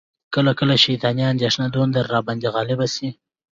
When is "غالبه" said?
2.55-2.87